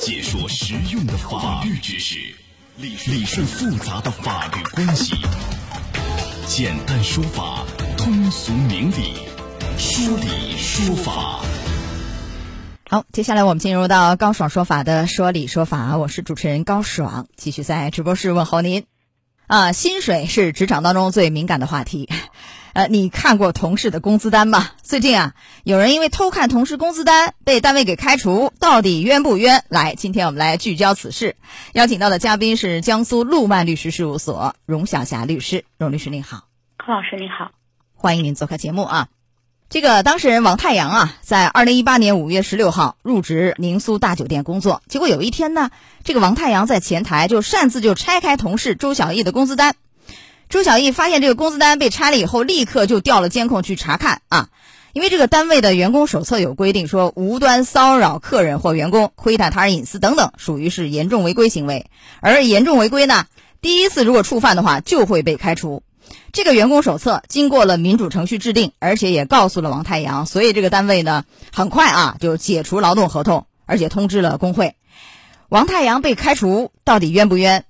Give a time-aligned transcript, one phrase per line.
[0.00, 2.18] 解说实用的法律知识，
[2.76, 5.16] 理理顺复杂的法律关系，
[6.46, 7.64] 简单说法，
[7.96, 9.14] 通俗明理，
[9.76, 11.40] 说理说法。
[12.88, 18.84] 好，接下来我们进入到高爽说法的说理说法，我是主持人高爽，继续在直播室问候您。
[19.48, 22.08] 啊，薪水是职场当中最敏感的话题。
[22.78, 24.68] 呃，你看过同事的工资单吗？
[24.84, 29.64] 最近啊，有人因为偷看同事工资单被单位给开除，到底冤不冤？
[29.68, 31.34] 来，今天我们来聚焦此事，
[31.72, 35.64] 邀请到的嘉宾是江苏陆曼律师事务所荣晓霞律师。
[35.76, 36.44] 荣律师您好，
[36.76, 37.50] 柯老师您好，
[37.96, 39.08] 欢迎您做客节目啊。
[39.68, 45.70] 这个当事人王太阳啊，在二零一八年五月十六号入职宁苏大酒店工作，结果有一天呢，
[46.04, 49.74] 这个王太阳在前台就擅自就拆开同事周小艺的工资单。
[50.48, 54.48] 周小艺发现这个工资单被拆了以后，立刻就调了监控去查看啊，
[54.94, 61.90] 因为这个单位的员工手册有规定说，无端骚扰客人或员工、窥探他人隐私等等，属于是严重违规行为。
[62.20, 63.26] 而严重违规呢，
[63.60, 65.82] 第一次如果触犯的话，就会被开除。
[66.32, 74.76] 这个员工手册经过了民主程序制定，而且也告诉了王太阳，所以这个单位呢，很快啊就解除劳动合同，而且通知了工会。
[75.50, 77.64] 王太阳被开除到底冤不冤？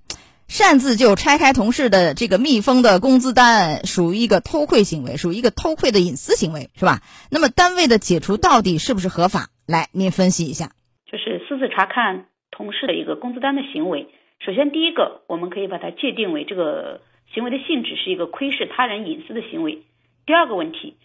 [0.48, 7.02] 擅自就拆开同事的这个密封的工资单，属于一个偷窥行为，属于一个偷窥的隐私行为，是吧？
[7.30, 9.50] 那么单位的解除到底是不是合法？
[9.66, 10.72] 来，您分析一下。
[11.04, 14.08] 就是私自查看同事的一个工资单的行为，
[14.41, 17.02] 首先第一个，我们可以把它界定为这个
[17.34, 19.82] 行为的性质是一个窥视他人隐私的行为。
[20.24, 20.96] 第二个问题，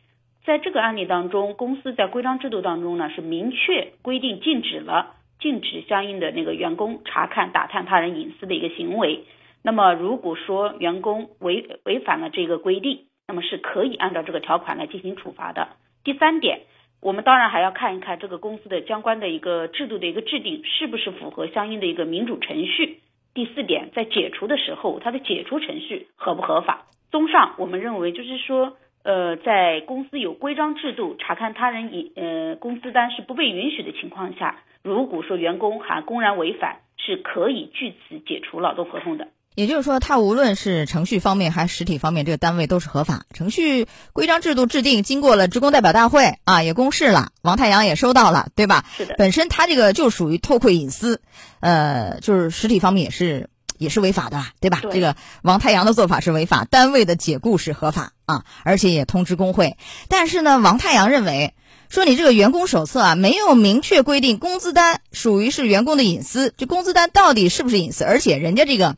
[0.45, 5.15] 在这个案例当中，公司在规章制度当中呢是明确规定禁止了。
[5.43, 9.25] 禁止相应的那个员工查看、打探他人隐私的一个行为。
[9.61, 15.67] 那么，如果说员工违违反了这个规定，那么是可以按照这个条款来进行处罚的。
[16.05, 16.61] 第三点，
[17.01, 22.99] 我们当然还要看一看这个公司的相关的一个制度的一个制定是不是符合相应的一个民主程序。
[23.33, 26.85] 第四点，在解除的时候，它的解除程序合不合法？
[27.11, 34.63] 综上，我们认为就是说，呃，在公司有规章制度查看他人以呃工资单是不被允许的情况下。
[34.81, 39.27] 如果说员工还公然违反，是可以据此解除劳动合同的。
[39.55, 43.21] 也就是说，他无论是程序方面还是实体方面，这个单位都是合法。
[43.33, 48.83] 程序规章制度制定，经过了职工代表大会啊，也公示了，王太阳也收到了，对吧？
[48.87, 49.13] 是的。
[49.15, 51.21] 本身他这个就属于偷窥隐私，
[51.59, 53.47] 呃，就是实体方面也是
[53.77, 54.81] 也是违法的，对吧？
[54.91, 59.77] 这个王太阳的做法是违法，单位的解雇是合法啊，而且也通知工会。
[60.07, 61.53] 但是呢，王太阳认为。
[61.89, 68.03] 说你这个员工手册啊，没有明确规定工资单属于是员工的隐私，这工资单到底是不是隐私？
[68.03, 68.95] 而且人家这个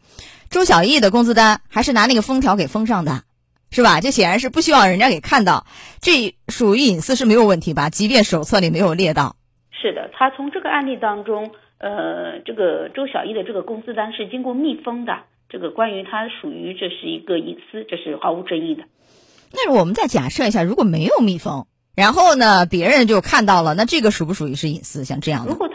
[0.50, 3.24] 周小艺的工资单还是拿那个封条给封上的，
[3.70, 4.00] 是吧？
[4.00, 5.66] 这显然是不希望人家给看到，
[6.00, 7.90] 这属于隐私是没有问题吧？
[7.90, 9.36] 即便手册里没有列到。
[9.72, 11.52] 是的，他从这个案例当中，
[11.86, 15.20] 呃，这个周小艺的这个工资单是经过密封的，
[15.50, 18.82] 这个关于他属于这是一个隐私，这是毫无争议的。
[19.54, 21.68] 那我们再假设一下，如果没有密封？
[21.96, 25.06] 然后呢，别人就看到了，那这个属不属于是隐私？
[25.06, 25.75] 像这样的，如果他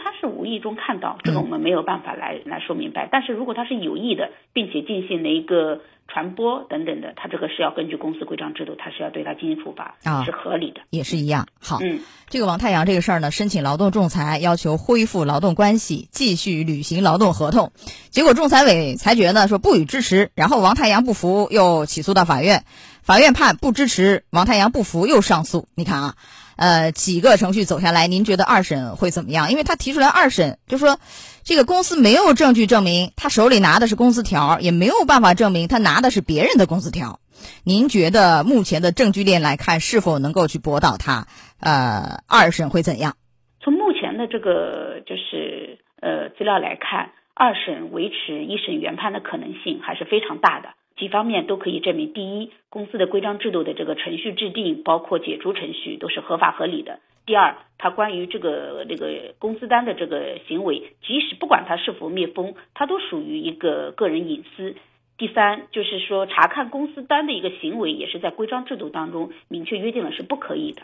[0.51, 3.07] 意中看到，这个我们没有办法来来说明白。
[3.11, 11.47] 但是如果他是有意的，并且进行了一个传播等等的，他这个是要根据公司规章制度，他是要对他进行处罚，啊，是合理的，也是一样。
[11.59, 17.71] 好，嗯，这个王太阳这个事儿呢，申请劳动仲裁，要求恢复劳动关系，继续履行劳动合同，
[18.09, 22.65] 结果仲裁委裁决呢说不予支持，然后王太阳不服，又起诉到法院。
[23.03, 25.67] 法院判不支持，王太阳不服又上诉。
[25.75, 26.15] 你看啊，
[26.61, 29.49] 呃，几个程序走下来，您觉得二审会怎么样？
[29.49, 30.99] 因为他提出来二审，就说
[31.43, 37.19] 这个公司没有证据证明他手里拿的是工资条，也没有办法证明他拿的是别人的工资条。
[37.63, 41.25] 您觉得目前的证据链来看，是否能够去驳倒他？
[41.59, 43.15] 呃，二审会怎样？
[43.63, 50.69] 从目前的这个就是呃资料来看，二审维持一审原判的可能性还是非常大的。
[51.01, 64.75] 几方面都可以证明：第一，公司的规章制度的这个程序制定，包括解除程序，都是合法合理的；第二，它关于这个这个工资单的这个行为，即使不管它是否密封，它都属于一个个人隐私；
[65.17, 70.83] 第三，就是说查看工资单的一个行为，也是在规章制度当中明确约定了是不可以的。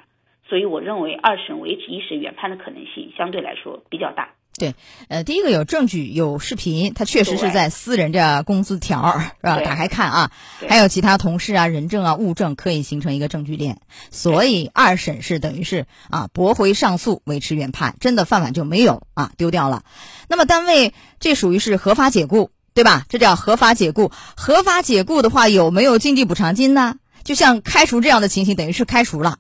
[0.50, 4.34] 所以，我认为二审维持一审原判的可能性相对来说比较大。
[4.58, 4.74] 对，
[5.08, 9.60] 呃，第一个有证据，有视频，他确实是在撕人家工资条，是吧？
[9.60, 10.32] 打开看啊，
[10.68, 13.80] 还有其他同事啊、人证啊、物证，可以形成一个证据链。
[14.10, 19.84] 所以二审是等于是啊，驳回上诉，维持原判，真的饭碗就没有啊，丢掉了。
[20.28, 23.06] 那么单位这属于是合法解雇，对吧？
[23.10, 24.12] 这叫合法解雇。
[24.36, 26.96] 合法解雇的话，有没有经济补偿金呢？
[27.24, 29.38] 就像开除这样的情形，等于是开除了。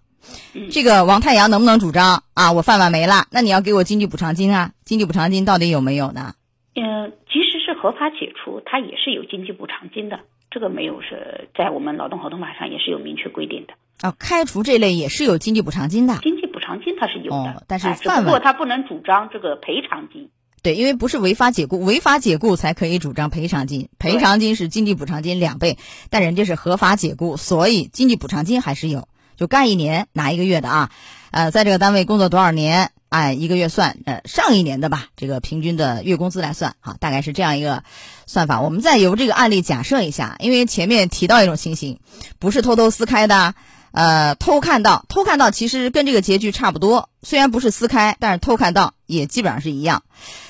[0.71, 2.51] 这个王太阳能不能主张啊？
[2.51, 4.71] 我饭碗没了，那你要给我经济补偿金啊？
[4.85, 6.33] 经济补偿金到底有没有呢？
[6.75, 10.19] 嗯，即使是合法解除，它也是有经济补偿金的，
[10.51, 13.73] 这个没有是在我们劳动合同法上也是有明确规定的。
[14.01, 16.17] 啊，开除这类也是有经济补偿金的。
[16.21, 20.29] 经济补偿金它是有的，哦但是哎只不过他不能主张这个赔偿金。
[20.63, 25.77] 对，因为不是违法解雇，违法解雇才可以主张赔偿金，赔偿金是经济补偿金两倍，
[26.09, 30.89] 但人家是合法解雇，所以经济补偿金还是有，就干一年拿一个月的啊，
[31.31, 37.83] 呃，在这个单位工作多少年，按一个月算，呃，上一年的吧，这个平均的月工资来算，哈，大概是这样一个
[38.25, 38.59] 算法。
[38.59, 41.99] 我们再由这个案例假设一下，因为前面提到一种情形，
[42.39, 43.53] 不是偷偷撕开的。
[43.91, 50.03] 呃，偷看到，偷看到其实跟这个结局差不多，虽然不是撕开，但是偷看到也基本上是一样。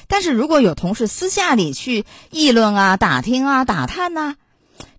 [0.08, 4.36] 但是如果有同事私下里去议论啊、打听啊、打探呐、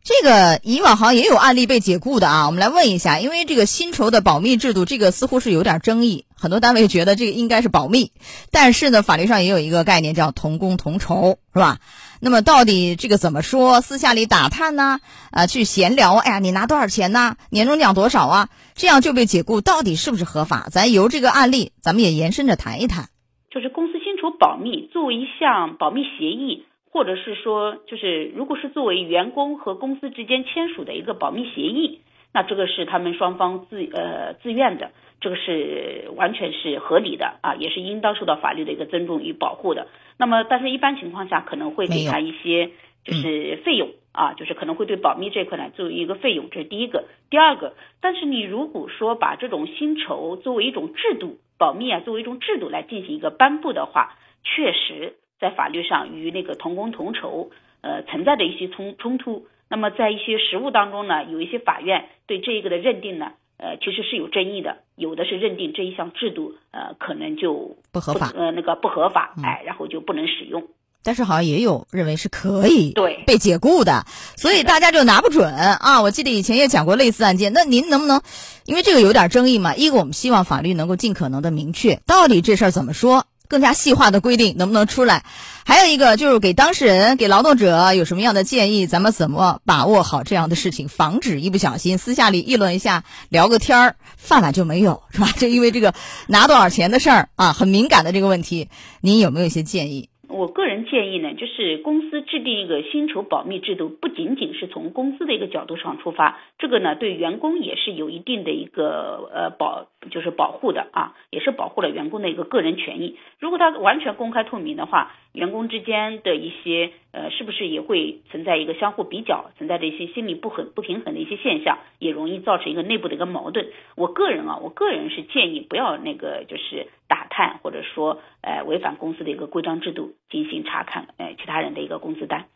[0.03, 2.47] 这个以往好像也有案例被解雇的啊。
[2.47, 8.13] 我们来问一下，因为这个薪酬的保密制度，这个似乎是有点争议，很多单位觉得这个应该是保密，
[8.51, 11.79] 但是呢，法律上也有一个概念叫同工同酬，是吧？
[12.21, 13.81] 那么到底这个怎么说？
[13.81, 15.01] 私下里打探呢？
[15.31, 17.37] 啊，去闲聊，哎呀，你拿多少钱呢？
[17.51, 18.49] 年终奖多少啊？
[18.75, 20.69] 这样就被解雇，到底是不是合法？
[20.73, 23.11] 咱由这个案例，咱们也延伸着谈一谈。
[23.51, 26.65] 就是公司薪酬保密作为一项保密协议，
[26.99, 32.01] 或者是说，就是如果是作为员工和公司之间签署的一个保密协议，
[32.35, 34.91] 那这个是他们双方自呃自愿的，
[35.21, 39.87] 这个是完全是合理的啊，也是应当受到法律的一个尊重与保护的。
[40.19, 42.73] 那么，但是一般情况下可能会给他一些
[43.05, 43.91] 就是费用。
[44.11, 47.05] 啊，就是可能会对保密这块呢作为一个费用，这是第一个。
[47.31, 57.51] 第二个，但是你如果说把这种薪酬作为一种制度，保密啊作为一种制度来进行一个颁布的话，确实在法律上与那个同工同酬
[57.81, 59.47] 呃存在的一些冲冲突。
[59.71, 70.65] 那么在一些实务当中呢，有一些法院对这一个的认定呢，呃其实是有争议的，有的是认定这一项制度呃可能就不合法呃那个不合法，哎，然后就不能使用。
[71.05, 74.05] 但是好像也有认为是可以对被解雇的，
[74.37, 76.03] 所以大家就拿不准啊。
[76.03, 78.21] 我记得以前也讲过类似案件，那您能不能，
[78.67, 79.75] 因为这个有点争议嘛？
[79.77, 85.25] 一个我们希望法律能够尽可能的明确，到底这事儿怎么说，更加细化的规定能不能出来？
[85.65, 95.33] 还有一个就是给当事人、给劳动者有什么样的建议，咱们怎么把握好这样的事情，防止一不小心私下里议论一下，聊个天儿，饭碗就没有，是吧？
[95.37, 95.93] 就因为这个
[96.27, 98.69] 拿多少钱的事儿啊，很敏感的这个问题，
[99.01, 100.09] 您有没有一些建议？
[100.29, 113.17] 我个人建议呢，就是公司制定一个薪酬保密制度，不仅仅是从公司的一个角度上出发，这个呢对员工也是有一定的一个呃保，就是保护的啊，也是保护了员工的一个个人权益。
[113.41, 123.69] 如果它完全公开透明的话，员工之间的一些呃，是不是也会存在一个相互比较，存在着一些心理不很不平衡的一些现象，也容易造成一个内部的一个矛盾。
[123.97, 132.47] 我个人啊，我个人是建议不要那个就是打探或者说呃违反公司的一个规章制度进行查看呃其他人的一个工资单。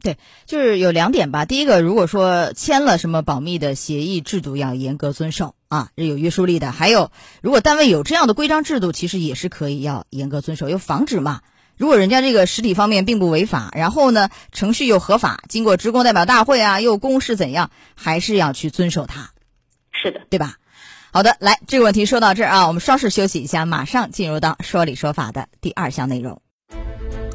[0.00, 1.46] 对，就是有两点吧。
[1.46, 6.70] 第一个，如果说签了什么保密的协议，制度要严格遵守啊，是有约束力的。
[6.70, 7.10] 还有，
[7.42, 11.40] 如果单位有这样的规章制度，其实也是可以要严格遵守，又防止嘛。
[11.76, 19.30] 如果人家这个实体方面并不违法，然后呢程序又合法，经过职工代表大会啊，又公示怎样，还是要去遵守它，
[19.90, 20.58] 是的，对吧？
[21.10, 26.42] 好的，来这个问题说到这儿啊，我们稍事休息一下，马上进入到说理说法的第二项内容。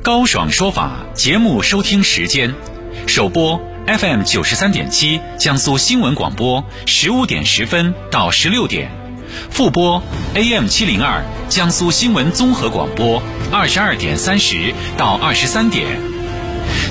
[0.04, 2.54] 高爽说法节目收听时间：
[3.08, 8.90] 首播 FM 九十三点七，江苏新闻广播，十五点十分到十六点；
[9.50, 10.02] 复播
[10.36, 13.22] AM 七零二，江苏新闻综合广播，
[13.52, 16.13] 二十二点三十到二十三点。